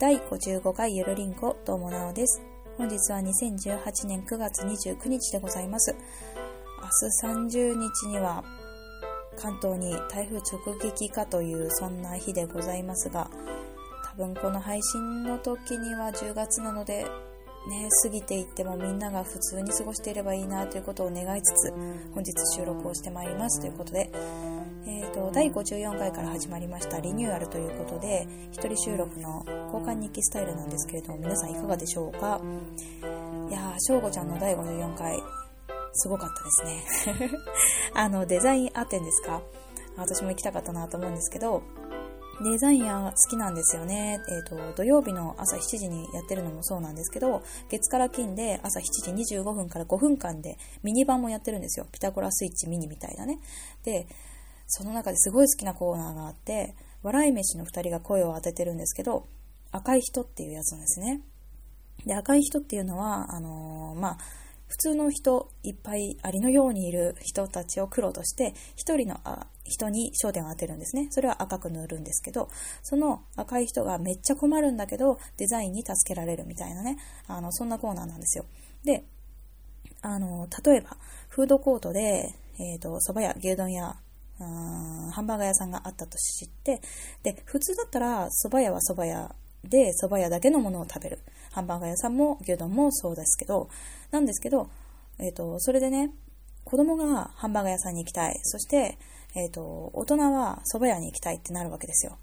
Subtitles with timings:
[0.00, 2.40] 第55回ゆるりんこどうもなおです。
[2.78, 5.94] 本日は2018年9月29日でございます。
[7.22, 8.42] 明日30日には
[9.36, 13.30] 関東に台風直撃かというそんな日でございますが
[14.06, 17.04] 多分この配信の時には10月なので
[17.68, 21.70] ね、過ぎていってもみんなが普通に過ごしていればいいなということを願いつつ
[22.14, 24.10] 本日収録をしてまいりますということで、
[24.86, 32.40] えーと、第54回から始まりましたリニューアルということで一人収録の交換日記スタイルなんですけれども皆さんいかがでしょうか？
[33.50, 35.18] いやー翔吾ちゃんの第54回
[35.92, 36.30] すごかっ
[36.64, 37.30] たですね。
[37.94, 39.42] あのデザインアテンですか？
[39.96, 41.62] 私も行きたかったなと思うんですけど
[42.42, 44.18] デザインは好きなんですよね。
[44.30, 51.86] えっ、ー、と、土曜日の朝7時にやってるのもそうなんですけど、月から金で朝7時25分から5分間でミニ版もやってるんですよ。
[51.92, 53.40] ピタゴラスイッチミニみたいなね。
[53.84, 54.06] で、
[54.68, 59.26] その中ですごい好きなコーナーがあって、笑い飯の2人が声を当ててるんですけど、
[59.70, 61.20] 赤い人っていうやつなんですね。
[62.06, 64.18] で、赤い人っていうのは、あのー、まあ、
[64.66, 69.18] 普通の人、いっぱいありのようにいる人たちを黒として、一人の
[69.70, 71.08] 人に焦点を当てるんですね。
[71.10, 72.50] それは赤く塗るんですけど、
[72.82, 78.44] その赤い人がめっちゃ困るんだけど、デザインに助けられるみたいなね、あの、そんなコーナーなんですよ。
[78.84, 79.04] で、
[80.02, 80.96] あの、例えば、
[81.28, 83.96] フードコートで、えっ、ー、と、蕎麦屋、牛丼屋、
[84.38, 86.80] ハンバーガー屋さんがあったと知って、
[87.22, 89.34] で、普通だったら蕎麦屋は蕎麦屋
[89.64, 91.18] で蕎麦屋だけのものを食べる。
[91.52, 93.68] ハンバーガー屋さんも牛丼もそうですけど、
[94.10, 94.70] なんですけど、
[95.18, 96.10] えっ、ー、と、それでね、
[96.64, 98.38] 子供がハンバーガー屋さんに行きたい。
[98.42, 98.98] そして、
[99.34, 102.18] えっ、ー、と、大人は蕎麦屋に行きたいってなるわけですよ。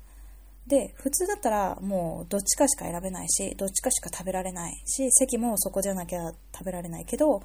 [0.68, 7.42] で、普通だったらもうどっちかしか選べないし、どっちかしか食べられないし、席もそこじゃなきゃ食べられないけど、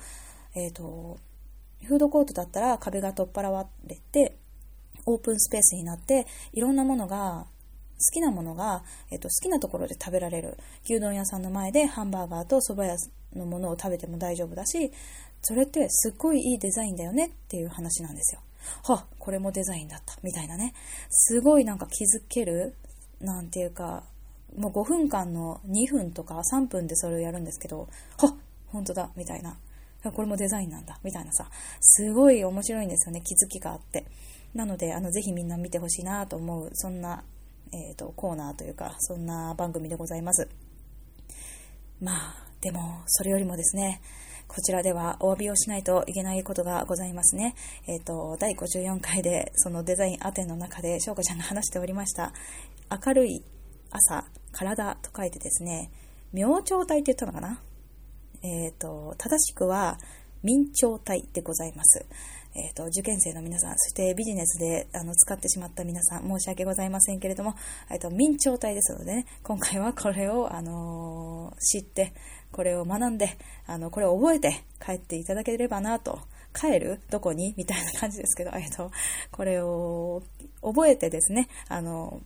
[0.54, 1.18] えっ、ー、と、
[1.84, 4.36] フードコートだったら壁が取っ払われて、
[5.06, 7.46] オープンスペースになって、いろんなものが
[8.02, 10.58] 好きなものが、えっと、好きなところで食べられる。
[10.84, 12.96] 牛丼屋さんの前でハンバーガーと蕎麦屋
[13.36, 14.92] のものを食べても大丈夫だし、
[15.42, 18.40] それってすっごいいいデザインだよねっていう話なんですよ。
[18.84, 20.16] は、これもデザインだった。
[20.22, 20.74] みたいなね。
[21.10, 22.74] すごいなんか気づける、
[23.20, 24.04] なんていうか、
[24.56, 28.36] もう5分間の2分とか3分でそれをやるんですけど、は、
[28.68, 29.56] 本当だ、みたいな。
[30.12, 31.48] これもデザインなんだ、みたいなさ、
[31.80, 34.06] すごい面白いんですよね、気づきがあって。
[34.54, 37.24] なので、あの、ぜひみんな見てほしいなと思う、そんな
[37.74, 40.48] えーと、コーナーというかそんな番組でございます
[42.00, 44.02] まあでもそれよりもですね
[44.54, 47.54] こちらではお詫びをしないといけないことがございますね。
[47.86, 52.34] えっ、ー、と、第54回でそのデザインアテンの中で翔子ちゃんが話しておりました、
[52.90, 53.42] 明るい
[53.90, 55.90] 朝、体と書いてですね、
[56.34, 57.62] 明朝体って言ったのかな？
[58.42, 59.96] えっ、ー、と、正しくは
[60.42, 62.04] 明朝体でございます。
[62.54, 67.54] えっ、ー、と、受験生の皆さん、そしてビジネスであの使ってしまった皆さん、申し訳ございませんけれども、
[67.90, 72.12] えっ、と、明朝体ですのでね、今回はこれを、あの知って、
[72.52, 73.36] これを学んで、
[73.66, 76.20] あの、これを覚えて帰っていただければなと。
[76.54, 78.90] 帰るどこにみたいな感じですけど、 えっと、
[79.30, 80.22] これを
[80.62, 82.20] 覚えてですね、あの、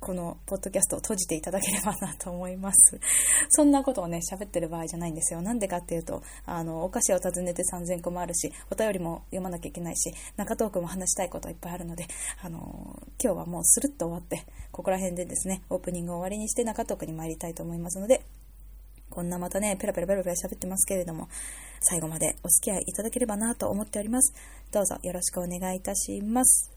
[0.00, 3.00] このポッドキャストを閉じていただければなと思います。
[3.48, 5.40] そんなことをね、喋ってる場合じゃないんですよ。
[5.40, 12.06] なんでかっていうと、あの、お菓子を訪ねて3000個もあるし、お便りも読まなきゃいけないし、中トークも話したいこといっぱいあるので、
[12.42, 18.26] あの、今日はもうスルッと終わって、ここら辺でですね、オープニングを終わりにして中トークに参りたいと思いますので、
[19.14, 21.28] こんなまたね、ペラペラペラペラ喋ってますけれども、
[21.82, 24.34] 最後までお付き合いいただければなと思っております。
[24.72, 26.72] どうぞよろしくお願いいたします。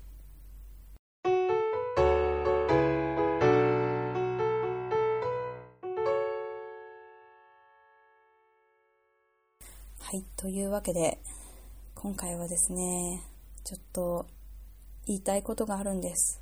[10.00, 11.18] はい、というわけで、
[11.96, 13.24] 今回はですね、
[13.64, 14.28] ちょっと
[15.08, 16.40] 言いたいことがあるんです。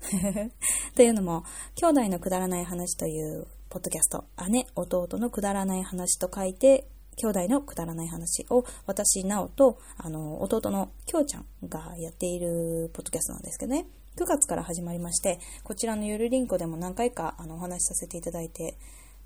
[0.96, 18.78] というのも、兄弟のくだらない話というポッドキャスト、姉、弟のくだらない話と書いて、兄弟のくだらない話を私、なおと、あの、弟のきょうちゃんがやっているポッドキャストなんですけどね、9月から始まりまして、こちらのゆるりんこでも何回かあのお話しさせていただいて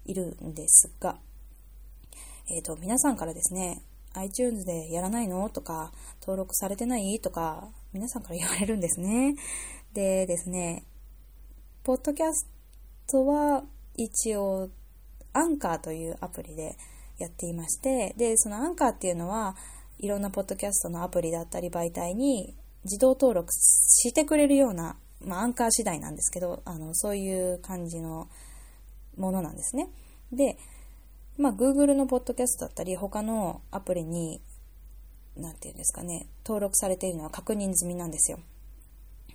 [0.05, 1.19] いるんですが、
[2.49, 3.83] えっ、ー、と、皆さんからですね、
[4.15, 9.35] iTunes でやらないのとか、登録されてないとか、皆さんから言われるんですね。
[9.93, 10.85] でですね、
[11.83, 12.49] ポッドキャス
[13.07, 13.65] トは
[13.97, 14.71] 一応、
[15.33, 16.77] アンカーというアプリで
[17.19, 19.57] やっていまして、で、そのアンカーっていうのは、
[19.99, 28.29] いろんなポッドキャストのアプリだったり媒体に自動登録してくれるような、まあ、アンカー次第なんですけど、あの、そういう感じの
[29.17, 29.89] ものなんですね。
[30.33, 30.57] で、
[31.37, 34.41] まあ、Google のポッドキャストだったり、他のアプリに、
[35.37, 38.41] なんていうんですかね、登録されているのは確認済みなんですよ。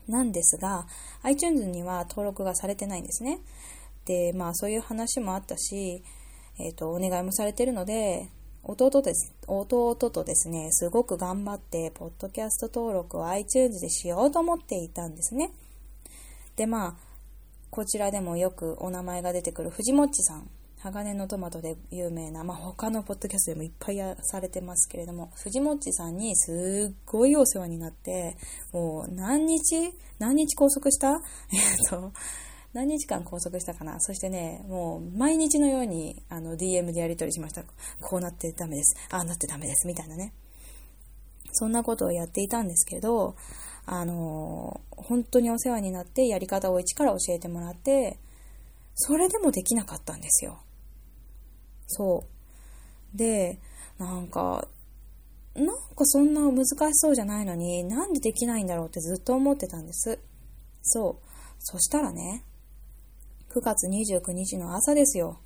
[0.07, 0.87] なんですが、
[1.23, 3.39] iTunes には登録がされてないんですね。
[4.05, 6.03] で、まあそういう話もあったし、
[6.59, 8.29] えっ、ー、と、お願いもされてるので、
[8.63, 15.51] 弟です、弟とですね、すごく頑張って、ポッドキャスト登録を iTunes でしようと思っていたんですね。
[16.55, 16.95] で、まあ、
[17.69, 20.49] こちらでもよくお名前が出てくる藤もっちさん。
[20.79, 28.37] 鋼のトマトで有名な、まあ、他のポッドキャストでもいっぱいされてますけれども、藤もっちさんにすっごいお世話になって、
[28.71, 31.09] もう何日何日拘束した？
[31.51, 32.11] えっと、
[32.75, 34.01] 何日間拘束したかな？
[34.01, 37.63] そしてね、もう毎日のようにあの DM でやり取りしました。
[38.01, 38.97] こうなってダメです。
[39.11, 39.87] ああなってダメです。
[39.87, 40.33] みたいなね。
[41.53, 43.37] そんなことをやっていたんですけど、
[43.85, 48.19] あのー、本当にお世話になってやり方を一から教えてもらって、
[48.95, 50.59] それでもできなかったんですよ。
[51.87, 52.25] そ
[53.13, 53.17] う。
[53.17, 53.61] で、
[53.97, 54.67] なんか、
[55.55, 55.73] なんか
[56.03, 60.19] そんな難しそうじゃないのに、なんでできないんだろうってずっと思ってたんです。
[60.81, 61.25] そう。
[61.59, 62.43] そしたらね、
[63.55, 65.39] 9月29日の朝ですよ。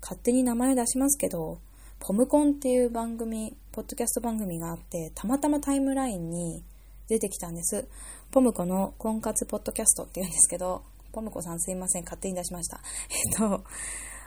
[0.00, 1.58] 勝手に名前出しますけど、
[1.98, 6.62] ポムコンっていう番組、ポッドキャスト番組があって、たまたまタイムラインに
[7.08, 7.88] 出てきたんです。
[8.30, 12.78] ポムコの婚活ポッドキャストって言うんですけど、ポムコさんすいません、勝手に出しました。
[13.10, 13.64] えっと、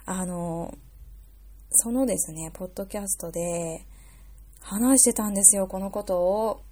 [0.05, 0.77] あの、
[1.69, 3.85] そのですね、ポッドキャストで
[4.59, 6.63] 話してたんですよ、このことを。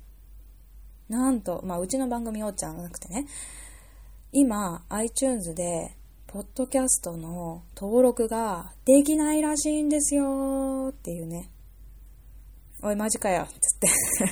[1.08, 3.28] なんと、まあ、うちの番組おっちゃんじゃなくてね、
[4.34, 5.96] 今、iTunes で
[6.31, 11.50] ポッドキャストの登録ができないらしいんですよっていうね。
[12.84, 13.88] おい、マジかよつって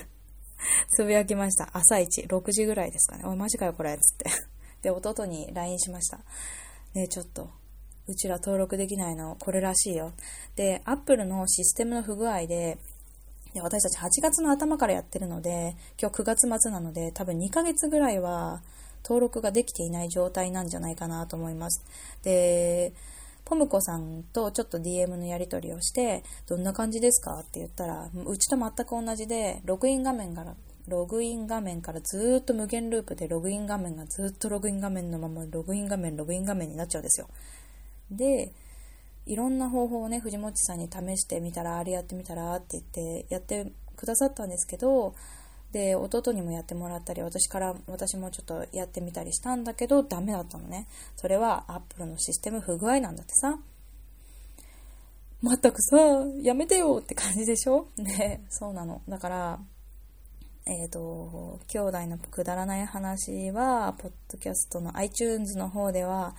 [0.93, 1.71] つぶやきました。
[1.73, 3.23] 朝一、6時ぐらいですかね。
[3.25, 4.29] おい、マジかよ、これつって
[4.83, 6.19] で、弟に LINE しました。
[6.93, 7.49] ねちょっと、
[8.05, 10.13] うちら登録できないの、これらしいよ。
[10.55, 12.77] で、Apple のシステムの不具合で、
[13.55, 18.61] で私たち8月の頭からやってるので、今日9月末なので、多分2ヶ月ぐらいは、
[19.07, 21.85] 登録ができていない状態なんじゃないかなと思います。
[22.23, 22.91] で、
[23.45, 27.39] ポムコさんとちょっと DM のやり取りをして、どんな感じですか？
[27.39, 30.55] って言ったら、うちと全く同じで、ログイン画面から、
[30.89, 37.29] ログイン画面からずっと無限ループでログイン画面がずっとログイン画面のままログイン画面、ログイン画面になっちゃうんですよ。
[38.11, 38.51] で、
[39.25, 45.15] いろんな方法をね、藤本さんに試してみたら、あれやってみたらって言ってやってくださったんですけど、
[45.77, 50.87] で、弟にもやってもらったり、私から、私もちょっとやってみたりしたんだけど、ダメだったのね。
[51.15, 53.59] それは Apple のシステム不具合なんだってさ。
[55.43, 55.97] 全くさ、
[56.41, 57.89] やめてよって感じでしょ？
[58.01, 59.03] ね、そうなの。
[59.07, 59.59] だから、
[60.65, 66.35] えっ、ー、と、兄弟のくだらない話は、ポッドキャストの iTunes の方では、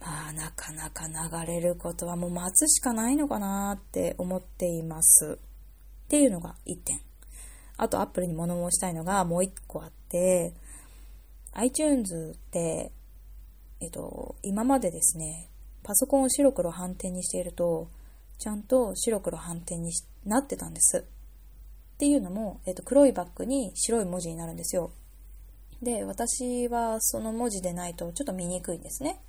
[0.00, 5.36] まあ、なかなか流れることはもう待つしかないのかなって思っています。
[6.04, 7.00] っていうのが1点。
[7.76, 10.54] あと Apple に物申したいのがもう一個あって、
[11.52, 12.92] iTunes って、
[13.80, 15.50] えっと、今までですね、
[15.82, 17.88] パソコンを白黒反転にしていると、
[18.38, 19.92] ちゃんと白黒反転に
[20.24, 20.98] なってたんです。
[20.98, 24.90] っていうのも、えっと、黒いバッグに白い文字になるんですよ。
[25.82, 29.20] で、私はその文字でないとちょっと見にくいんですね。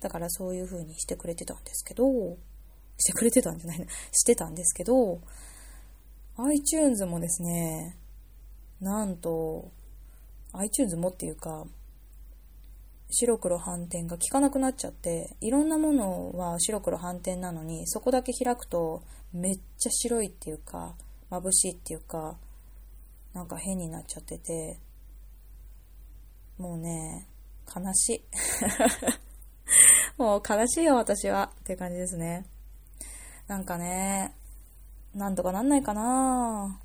[0.00, 2.04] だからそういう風にしてくれてたんですけど、
[2.98, 3.86] してくれてたんじゃないの？
[4.12, 5.20] してたんですけど、
[6.38, 7.96] iTunes もですね、
[8.80, 9.72] なんと、
[10.52, 11.66] iTunes もっていうか、
[13.10, 20.94] 白黒反転が効かなくなっちゃって、いろんなものは白黒反転なのに、そこだけ開くとめっちゃ白いっていうか、
[21.30, 22.36] 眩しいっていうか、
[23.32, 24.78] なんか変になっちゃってて、
[26.58, 27.28] もうね、
[27.74, 28.24] 悲しい。
[30.16, 31.52] もう悲しいよ、私は。
[31.60, 32.46] っていう感じですね。
[33.46, 34.34] なんかね、
[35.16, 36.78] なんとかなんないかな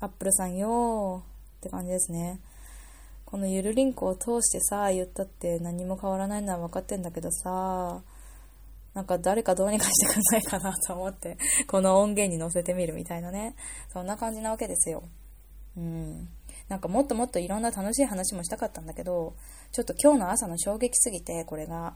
[0.00, 1.22] アップルさんよ
[1.58, 2.40] って感じですね。
[3.26, 8.00] このゆるリンクを通してさ、言ったって何も変わらないのは分かってんだけどさ、
[8.94, 11.36] なんか誰かどうにかしてくんないかなと思って、
[11.66, 13.54] この音源に載せてみるみたいなね。
[13.92, 15.02] そんな感じなわけですよ。
[15.76, 16.28] うん。
[16.70, 19.34] なんかもっともっといろんな楽しい話もしたかったんだけど、
[19.72, 21.94] ちょっと今日の朝の衝撃すぎて、これが。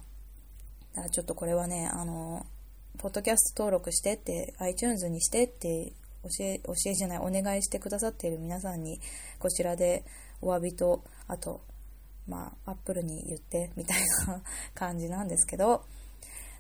[1.13, 2.45] ちょっとこれはね、あの、
[2.99, 5.93] ポッドキャスト登録してって、iTunes にしてって
[6.25, 8.99] 教え、教えじゃない、お願いしてくださっている皆さんに、
[9.39, 10.05] こちらで
[10.43, 11.61] お詫びと、あと、
[12.27, 14.43] まあ、アップルに言ってみたいな
[14.75, 15.85] 感じなんですけど、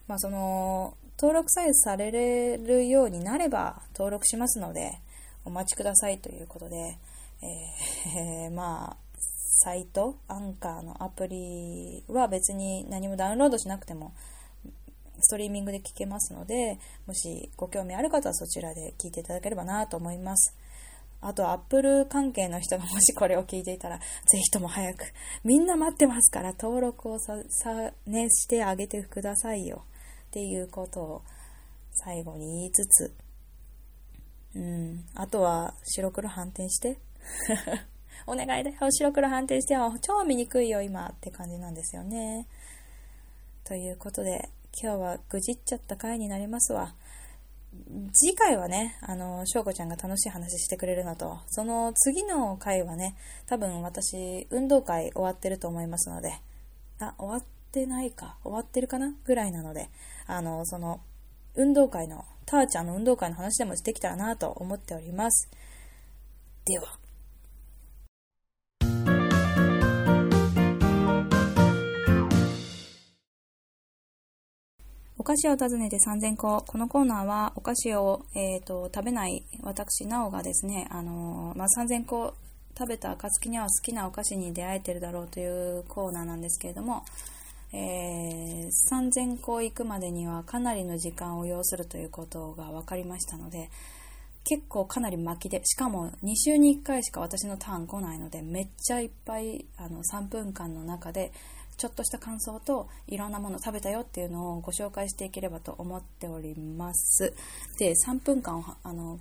[0.06, 4.92] まあ、その、登録さえされるようになれば登録しますので、
[5.44, 6.98] お待ちくださいということで、
[7.42, 8.96] えー、 まあ、
[9.64, 14.14] サイト、アンカーのアプリは別に何もダウンロードしなくても
[15.28, 20.56] ストリーミングで聞けますので、もしご興味ある方はそちらで聞いていただければなと思います。
[21.20, 25.04] あと、アップル関係の人がもしこれを聞いていたら、 ぜひとも早く、
[25.44, 29.84] みんな待ってますから、登録をさ、さ、ね、してあげてくださいよ。
[30.28, 31.22] っていうことを
[31.92, 33.14] 最後に言いつつ、
[34.54, 36.96] うん、あとは白黒反転して。
[38.26, 39.94] お願いだよ、白黒反転してよ。
[40.00, 42.46] 超見にくいよ、今って感じなんですよね。
[43.64, 44.48] ということで、
[44.80, 46.94] 今日はぐじっちゃった回になりますわ。
[48.12, 53.16] 次回はね、あの、翔子ちゃんが楽しい話してくれるのと、その次の回はね、
[53.46, 56.32] 多分私、運動会終わってると思いますので、
[57.00, 59.90] あ、終わってないか、終わってるかなぐらいなので、
[60.28, 61.00] あの、その、
[61.56, 65.50] 運動会の、ターちゃんの運動会の話でもできたらなと思っております。
[66.64, 66.98] では。
[75.28, 76.64] 菓子を訪ねて3000個。
[76.66, 82.32] このコーナーはお菓子を、えーと、食べない私、なおがですね、あのー、まあ、3000個
[82.78, 87.04] 食べた暁には好きなお菓子に出会えてるだろうというコーナーなんですけれども、
[87.74, 93.68] えー、3000個行くまでにはかなりの時間を要するということが分かりましたので、
[94.44, 101.32] 結構かなり巻きで、しかも2週に1回しか私のターン来ないので、めっちゃいっぱいあの3分間の中で
[101.78, 107.32] ちょっとした感想といろんなもの食べたよっていうのをご紹介していければと思っております。
[107.78, 109.20] で、3分間をあの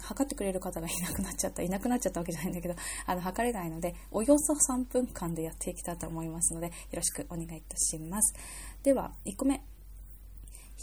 [0.00, 2.74] 測ってくれる方がいなくなっちゃった、いなくなっちゃったわけじゃないんだけど、
[3.06, 8.34] あの、測れないので、およそ3分間でやっていきたいと思いますので、よろしくお願いいたします。
[8.82, 9.62] では、1個目。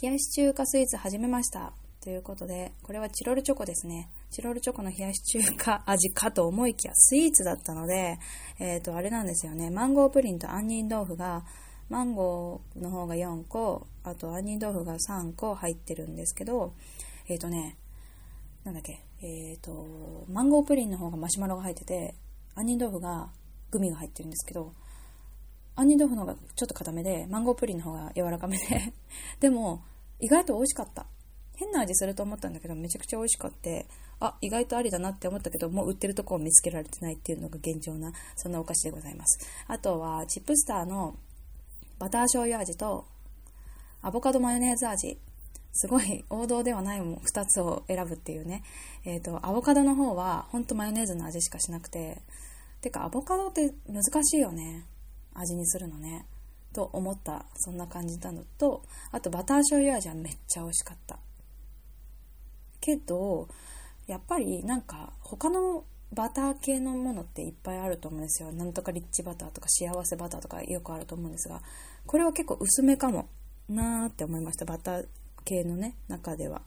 [0.02, 1.72] 冷やし中華スイーツ始めました。
[2.00, 4.08] ということで、これはチロルチョコですね。
[4.30, 8.18] チロルチョコの冷やし中華味かと思いきやスイーツだったので、
[8.58, 9.70] えっ、ー、と、あれなんですよね。
[9.70, 11.44] マンゴープリンと杏仁豆腐が、
[11.88, 16.74] マンゴーの方が4個、あと杏仁豆腐が3個入ってるんですけど、
[17.28, 17.76] えっ、ー、とね、
[18.64, 22.14] なんだっけ、えっ、ー、と、マンゴープリンの方がマシュマロが入ってて、
[22.56, 23.30] 杏仁豆腐が
[23.70, 24.74] グミが入ってるんですけど、
[25.76, 28.92] 杏仁豆腐の方がちょっと固めで、マンゴープリンの方が柔らかめで
[29.40, 29.84] でも、
[30.18, 31.06] 意外と美味しかった。
[31.56, 33.86] 変な味すると思ったんだけど、めちゃくちゃ美味しかって、
[34.20, 39.38] あ、意外とありだなって思ったけど、もう売ってるとこを見つけられてないっていうのが現状な、そんなお菓子でございます。
[39.66, 41.16] あとは、チップスターの
[41.98, 43.06] バター醤油味と、
[44.02, 45.18] アボカドマヨネーズ味。
[45.72, 48.62] すごい王道ではないも2つを選ぶっていうね。
[49.04, 52.22] えっ、ー、と、アボカドの方は、ほんとマヨネーズの味しかしなくて、
[52.80, 54.86] てか、アボカドって難しいよね。
[55.34, 56.26] 味にするのね。
[56.72, 61.18] と思った、そんな感じなのと、あとバター醤油味はめっちゃ美味しかった。
[62.80, 63.48] けど、
[64.06, 68.52] やっぱりなんか他のバター系のものっていっぱいあると思うんですよ。
[68.52, 71.62] なんとかリッチバターとか幸せバターとかよくあると思うんですが、
[72.06, 73.28] これは結構薄めかも
[73.68, 74.64] なーって思いました。
[74.64, 75.06] バター
[75.44, 76.62] 系のね、中では。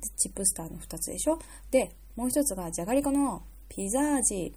[0.00, 1.38] でチップスターの2つでしょ
[1.70, 4.54] で、もう1つがじゃがりこのピザ味。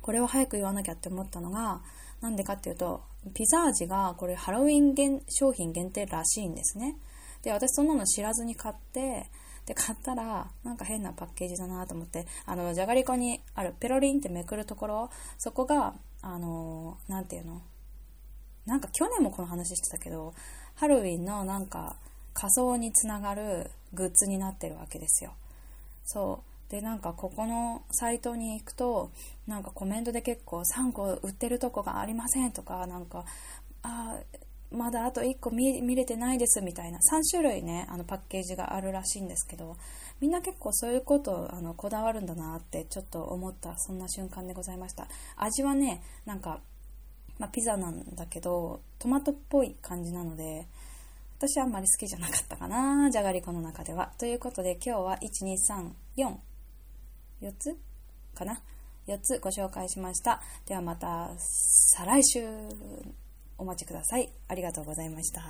[0.00, 1.82] これを早く言わなきゃって思ったのが、
[2.20, 3.02] なんでかっていうと、
[3.34, 6.96] ピザ味がこれハロウィン商品限定らしいんですね。
[7.42, 9.30] で、私そんなの知らずに買って、
[9.66, 17.62] で、買ったら、なんか変なパッケージだなと思って、あの、じゃがりこにあるペロリンってめくるところ、そこが、あの、なんていうの
[18.66, 20.34] なんか去年もこの話してたけど、
[20.74, 21.96] ハロウィンのなんか
[22.32, 25.34] 仮装につながるグッズになってるわけですよ。
[26.04, 26.70] そう。
[26.70, 29.10] で、なんかここのサイトに行くと、
[29.46, 33.24] なんかコメントで結構3個売ってるとこがありませんとか、なんか、
[33.82, 34.18] あ
[34.74, 36.98] まだあと1個見れてないですみたいな。
[36.98, 39.76] 3種類ねあのパッケージがあるらしいんですけど
[40.20, 45.06] みんな結構そういうことあのこだわるんだなってちょっと思ったそんな瞬間でございました。
[45.36, 46.60] 味はねなんか、
[47.38, 50.66] まあ、ピザなんだけどトマトっぽい感じなので
[51.38, 54.12] 私あんまり好きじゃなかったかなじゃがりこの中では。
[54.18, 55.18] ということで今日は
[56.16, 56.36] 1234
[57.42, 57.76] 4つ？
[58.34, 58.60] かな
[59.06, 60.40] ？4つご紹介しました。
[60.66, 63.23] ではまた再来週。
[63.58, 64.30] お待ちください。
[64.48, 65.42] ありがとうございました。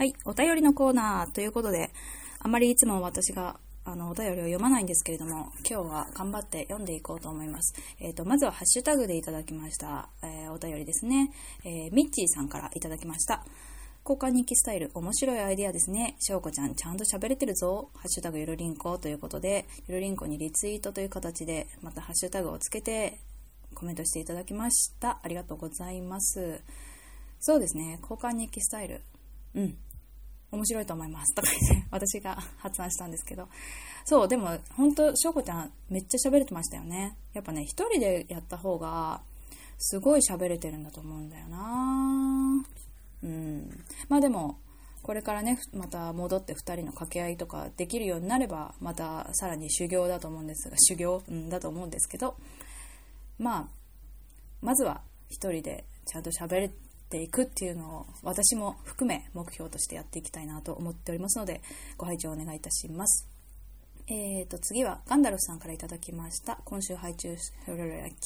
[0.00, 1.90] はい、お便りのコーナーということで、
[2.38, 7.74] あまりいつも私があのお便りを読まないんですけれども、今日は頑張って読んでいこうと思います。
[7.98, 11.30] えっ、ー、と、まずはハッシュタグでいただきました、えー、お便りですね、
[11.64, 13.44] えー、ミッチーさんからいただきました。
[14.04, 16.16] 交換日記スタイル、面白いアイデアですね。
[16.20, 17.90] しょうこちゃん、ちゃんと喋れてるぞ。
[17.94, 23.20] ハッシュタグゆるりんこということで、ゆるりんこにリツイートという形で、またハッシュタグをつけて
[23.74, 25.20] コメントしていただきました。
[25.22, 26.60] ありがとうございます。
[27.40, 29.02] そうですね、交換日記スタイル。
[29.54, 29.76] うん。
[30.52, 31.34] 面白いと思います。
[31.34, 33.48] とか言って、私が発案したんですけど。
[34.04, 37.16] そう、でも、本当しょうこちゃん、めっちゃ喋れてましたよね。
[37.32, 39.22] やっぱね、一人でやった方が、
[39.78, 42.64] すごい喋れてるんだと思うんだよな
[43.22, 43.84] うん。
[44.08, 44.58] まあでも、
[45.02, 52.36] これからね、また戻って2人の掛け合いとかできるようになれば、またさらに修行だと思うんですが、修行、うん、だと思うんですけど、
[53.38, 53.68] まあ、
[54.60, 55.00] まずは
[55.30, 56.72] 1人でちゃんと喋っ
[57.08, 61.62] ていくっていうのを私も含め目標としてやっていきたいなと思っておりますので、
[61.96, 63.29] ご拝聴お願いいたします。
[64.12, 66.58] えーと、次はガンダルフさんから頂きました。
[66.64, 67.28] 今週拝聴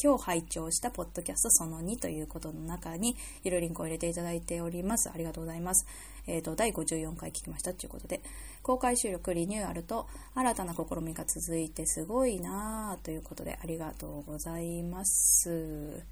[0.03, 5.11] 今日拝聴したポッドキャストその2ということの中に、ゆるリンクを入れていただいております。
[5.11, 5.87] ありがとうございます。
[6.27, 8.23] えーと、第54回聞きましたということで、
[8.63, 16.03] 公開収録リニューアルと新たな試みが続いてすごいなぁということで、ありがとうございます。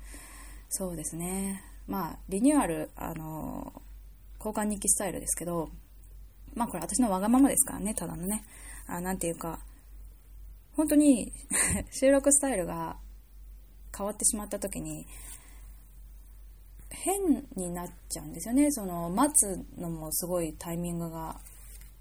[0.68, 1.64] そうですね。
[1.86, 3.72] まあ、リニューアル、あの、
[4.38, 5.70] 交換日記スタイルですけど、
[6.54, 8.44] まあこれ私のわがままですからね、ただのね。
[8.86, 9.60] あなんていうか、
[10.76, 11.32] 本当に
[11.90, 12.96] 収録スタイルが
[13.96, 15.06] 変わってしまった時に、
[16.90, 18.70] 変になっちゃうんですよね。
[18.70, 21.40] その、待つのもすごいタイミングが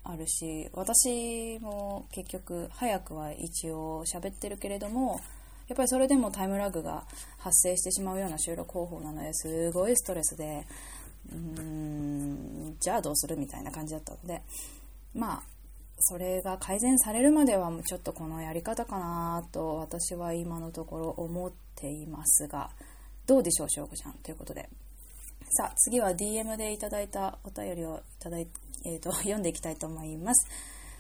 [0.04, 5.22] あるし、私も結局早くは一応喋ってるけれども、
[5.68, 7.06] やっぱりそれでもタイムラグが
[7.38, 10.66] 発生してしまうような収録方法なのですごいストレスで、
[11.32, 14.42] うーん、じゃあどうするみたいな感じだったので、
[15.14, 15.44] まあ、
[16.02, 22.70] それが改善されるまではちょっとこのやり方かなと私は今のところ思っていますが、
[23.28, 24.14] どうでしょう、しょうこちゃん。
[24.14, 24.70] ということで。
[25.52, 28.48] さあ、次は DM でいただいたお便りをいただい
[28.84, 30.48] えーと、読んでいきたいと思います。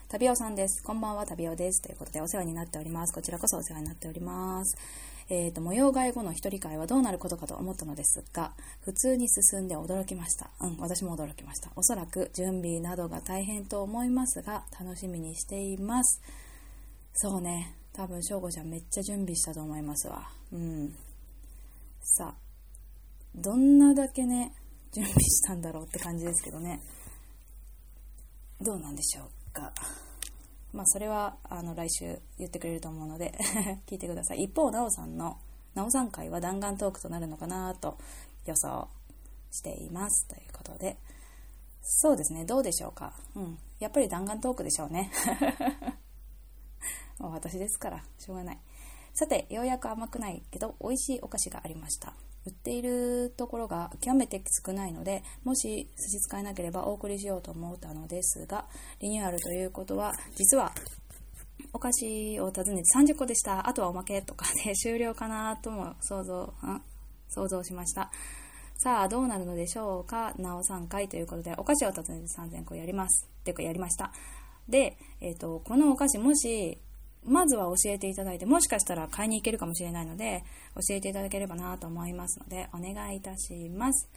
[0.09, 0.83] 旅尾さんです。
[0.83, 1.81] こんばんは、旅尾です。
[1.81, 3.13] ということで、お世話になっております。
[3.13, 4.77] こちらこそお世話になっております。
[5.31, 10.49] えっ、ー、と、模様替え後の一人会はどうなることかと思ったのですが、普通に進んで驚きました。
[10.59, 11.71] うん、私も驚きました。
[11.77, 16.21] おそらく準備などが大変と思いますが、楽しみにしています。
[17.13, 20.29] そうね、多分、翔吾ちゃんめっちゃ準備したと思いますわ。
[20.51, 20.93] うん。
[22.01, 22.35] さあ、
[23.33, 24.53] どんなだけね、
[24.91, 26.81] 準備したんだろうって感じですけどね。
[28.59, 29.71] どうなんでしょうか。
[30.73, 33.37] まあ、それは、あの、来週言ってくれると思うので
[33.87, 34.43] 聞いてください。
[34.43, 35.37] 一方、なおさんの、
[35.73, 37.97] なおさん会は弾丸トークとなるのかなと
[38.45, 38.87] 予想
[39.51, 40.27] しています。
[40.27, 40.97] ということで、
[41.83, 43.13] そうですね、どうでしょうか。
[43.35, 43.59] うん。
[43.79, 45.11] やっぱり弾丸トークでしょうね。
[47.19, 48.59] もう私ですから、しょうがない。
[49.13, 52.15] さて、ようやく甘くないけど、美味しいお菓子がありました。
[52.45, 58.65] 売っているところが極めて少ないので、もし差し支えなければお送りしようと思ったのですが、
[58.99, 60.71] リニューアルということは、実は
[61.73, 63.67] お菓子を尋ねて30個でした。
[63.67, 66.53] あとはおまけとかで 終了かなとも想像、
[67.29, 68.11] 想像しました。
[68.77, 70.33] さあ、どうなるのでしょうか？
[70.37, 73.27] なお3回ということで、お菓子を尋ねて3000個やります。
[73.41, 74.11] っていうか、やりました。
[74.67, 76.79] で、えっ、ー、と、このお菓子、もし、
[77.23, 80.43] まずは教えていただいて、もしかしたら買いに行けるかもしれないので、
[80.75, 84.09] 教えていただければなと思いますので、お願いいたします。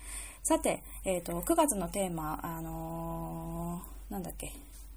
[0.42, 4.52] さて、えっ、ー、と、9月のテーマ、あのー、なんだっけ、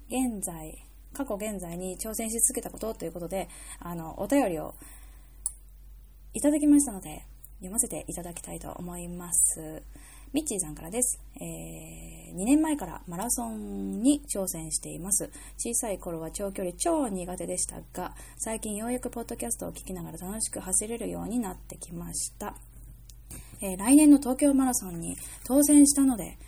[0.08, 4.74] 現在、過去現在に挑戦し続けたことということで、あの、お便りを
[6.32, 7.24] いただきましたので、
[7.58, 9.82] 読ませていただきたいと思います。
[10.32, 11.20] ミッチーさんからです。
[11.40, 15.30] えー、2年前からマラソンに挑戦しています。
[15.56, 22.54] 小さい頃は長距離超苦手でしたが、最近ようやくポッドキャストを聞きながら楽しく走れるようになってきました。
[23.60, 26.38] えー、来年の東京マラソンに当選したので、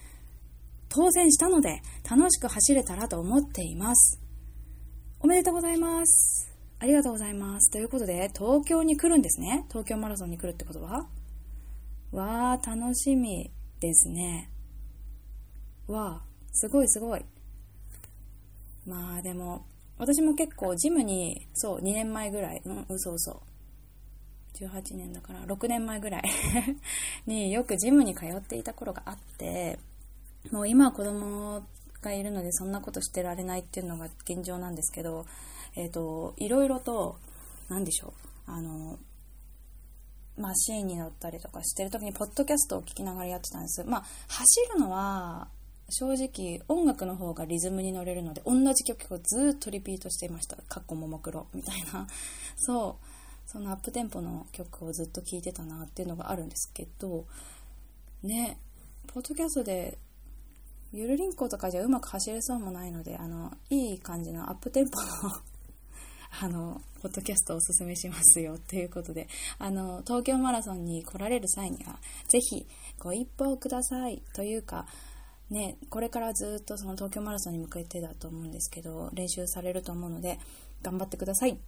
[0.88, 4.20] 当選したので楽しく走れたらと思っています。
[5.20, 6.50] おめでとうございます。
[6.78, 7.70] ありがとうございます。
[7.70, 9.66] ということで、東京に来るんですね。
[9.68, 11.08] 東京マラソンに来るってことは
[12.12, 13.50] わー、楽しみ。
[13.80, 14.50] ですね。
[15.86, 17.24] わあ、すごいすごい。
[18.86, 19.66] まあでも、
[19.98, 23.42] 私も結構ジムに、そう、2年前ぐらい、うん、嘘嘘。
[24.54, 26.22] 18年だから、6年前ぐらい
[27.26, 29.78] によくジムに通っていた頃があって、
[30.50, 31.62] もう今は子供
[32.00, 35.26] がいるのでそんなことしてられないっていうのが現状なんですけど、
[35.76, 37.16] えっ、ー、と、いろいろと、
[37.68, 38.98] 何でしょう、あの、
[40.40, 43.84] マシーンに乗ったりとかしてる時にポッドキャストを聞きながらやってたんです。
[43.84, 45.48] まあ、走るのは
[45.90, 50.56] 正直音楽の方がリズムに乗れるので同じ曲をずっとリピートしていました。
[50.56, 52.06] かっこももクロみたいな。
[52.56, 53.06] そう。
[53.46, 57.26] そのアップテンポの曲をずっと聴いてたなっていうのがあるんですけど、
[58.22, 58.58] ね、
[59.08, 59.98] ポッドキャストで
[60.92, 65.08] ゆるりんことかじゃうまく走れそうもないので、あの、いい感じのアップテンポの
[66.40, 72.66] あの、ポッドキャストをおすすめしますよということで、あの、東京マラソンに来られる際には、ぜひ
[72.98, 74.86] ご一報くださいというか、
[75.50, 80.38] ね、これからずっとその東京マラソンに向けてだと思うんですけど、練習されると思うので、
[80.82, 81.58] 頑張ってください。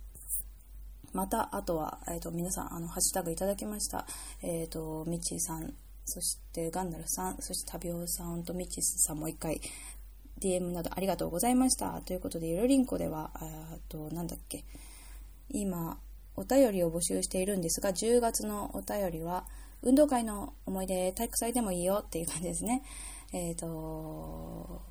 [1.12, 4.07] また、あとは、えっ、と、皆さん、あの、ハッシュタグいただきました。
[4.40, 9.61] えっ、と、ミッチーさん、そしてガンダルさん、そしてタビオさんとミッチーさんもう一回、
[10.42, 12.02] DM などありがとうございました。
[12.02, 13.31] ということで、ゆるりんこでは、
[13.72, 14.64] えっと、なんだっけ、
[15.50, 15.98] 今、
[16.35, 19.46] お便りを募集しているんですが、10月のお便りは、
[19.83, 22.83] 運動会の思い出、体育祭でもいいよっていう感じですね。
[23.33, 24.83] えっ、ー、と、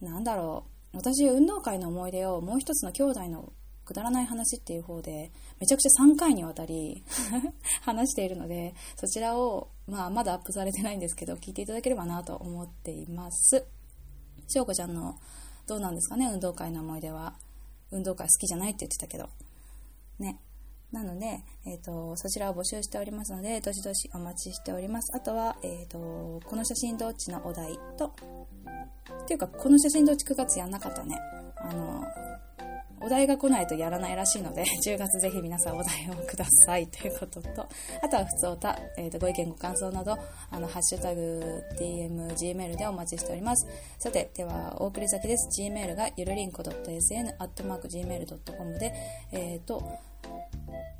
[0.00, 0.96] なんだろう。
[0.96, 3.52] 私、運動会の思い出をもう一つの兄弟の
[3.84, 7.04] くだらない話っていう方で、めちゃくちゃ3回にわたり
[7.82, 13.66] 話しているので、そちらを、まあ、まだアップされてないんですけど、聞いていただければなと思っています。
[14.50, 15.16] しょうこちゃんの、
[15.68, 17.34] どうなんですかね、運動会の思い出は。
[17.92, 19.28] 運動会好きじゃないって言ってたけど。
[20.18, 20.40] ね。
[20.90, 25.12] なので、えっ、ー、と、そちらを募集しておりますので、どしどしお待ちしております。
[25.14, 31.16] あとは、えっ、ー、と、この写真どっちのお題と、っていうか、この写真どっち9月やんなかったね。
[31.58, 32.04] あの、
[33.00, 37.66] お題が来ないとやらないらしいので、 10月ぜひ皆さんお題をくださいということと、
[38.02, 40.16] あとは普通おた、えー、とご意見ご感想など、
[40.50, 43.66] あの、ハッシュタグ、DM、Gmail でお待ちしております。
[43.98, 45.62] さて、では、お送り先です。
[45.62, 48.92] Gmail がゆるりんこ .sn、アットマーク Gmail.com で、
[49.32, 49.82] えっ、ー、と、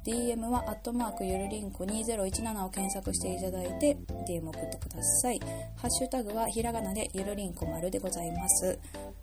[0.04, 5.38] DM は、アットマークゆるりんこ2017を検索していただいて、DM 送ってください。
[5.76, 8.78] ハッシュタグは、ひらがなでゆるりんこ丸でございます。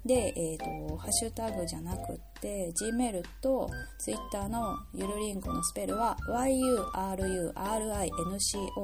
[0.05, 6.51] で、えっ、ー、と、ハッシュタグじゃなくて、Gmail と Twitter のゆるりんこのスペルは、yurinco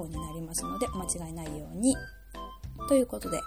[0.07, 1.95] になりますので、間違いないように。
[2.89, 3.39] ということで、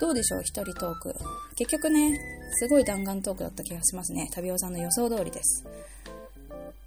[0.00, 1.14] どうでしょう一人トーク。
[1.56, 2.18] 結局ね、
[2.54, 4.28] すごい弾丸トークだった気がしますね。
[4.32, 5.66] 旅尾さんの予想通りです。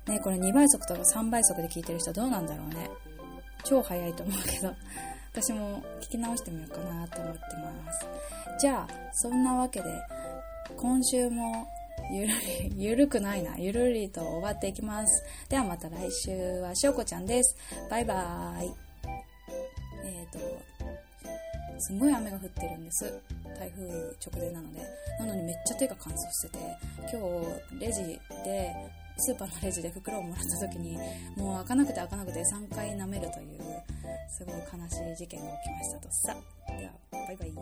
[0.08, 2.90] ね、これ2倍速とか3倍速で聞いてる人どうなんだろうね。
[3.64, 4.74] 超早いと思うけど、
[5.34, 8.06] 私も聞き直してみようかなと思ってます。
[8.60, 9.86] じゃあ、そんなわけで、
[10.78, 11.68] 今週も
[12.12, 12.34] ゆる
[12.70, 13.58] り、ゆるくないな。
[13.58, 15.24] ゆるりと終わっていきます。
[15.50, 17.58] ではまた来週はしょうこちゃんです。
[17.90, 18.72] バイバーイ。
[20.06, 23.20] えっ、ー、と、すんごい雨が降ってるんです。
[23.58, 24.82] 台風直前なので。
[25.20, 26.60] なのにめっちゃ手が乾燥してて、
[27.12, 27.22] 今
[27.80, 28.76] 日レジで
[29.18, 30.98] スーパーのレジで袋をもらった時に
[31.38, 33.62] もう開かなくて開かなくて3回舐めるという
[34.30, 36.12] すごい悲しい事件が起きましたと。
[36.12, 36.36] さ
[36.68, 37.54] ではバイバイ。